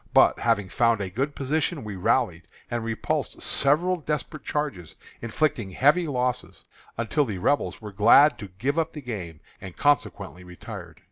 [0.15, 6.07] But, having found a good position, we rallied, and repulsed several desperate charges, inflicting heavy
[6.07, 6.63] losses,
[6.97, 10.99] until the Rebels were glad to give up the game, and consequently retired.